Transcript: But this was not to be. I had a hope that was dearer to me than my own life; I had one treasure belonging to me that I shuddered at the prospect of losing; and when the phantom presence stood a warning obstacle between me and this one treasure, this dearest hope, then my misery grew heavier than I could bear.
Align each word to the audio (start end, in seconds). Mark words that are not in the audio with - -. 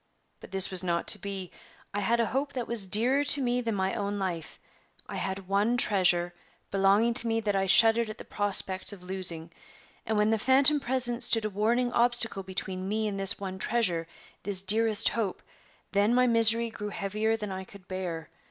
But 0.39 0.49
this 0.49 0.71
was 0.71 0.83
not 0.83 1.05
to 1.09 1.19
be. 1.19 1.51
I 1.93 1.99
had 1.99 2.19
a 2.19 2.25
hope 2.25 2.53
that 2.53 2.67
was 2.67 2.87
dearer 2.87 3.23
to 3.25 3.39
me 3.39 3.61
than 3.61 3.75
my 3.75 3.93
own 3.93 4.17
life; 4.17 4.57
I 5.07 5.17
had 5.17 5.47
one 5.47 5.77
treasure 5.77 6.33
belonging 6.71 7.13
to 7.13 7.27
me 7.27 7.39
that 7.41 7.55
I 7.55 7.67
shuddered 7.67 8.09
at 8.09 8.17
the 8.17 8.25
prospect 8.25 8.93
of 8.93 9.03
losing; 9.03 9.51
and 10.07 10.17
when 10.17 10.31
the 10.31 10.39
phantom 10.39 10.79
presence 10.79 11.25
stood 11.25 11.45
a 11.45 11.51
warning 11.51 11.91
obstacle 11.91 12.41
between 12.41 12.89
me 12.89 13.07
and 13.07 13.19
this 13.19 13.39
one 13.39 13.59
treasure, 13.59 14.07
this 14.41 14.63
dearest 14.63 15.09
hope, 15.09 15.43
then 15.91 16.15
my 16.15 16.25
misery 16.25 16.71
grew 16.71 16.89
heavier 16.89 17.37
than 17.37 17.51
I 17.51 17.63
could 17.63 17.87
bear. 17.87 18.27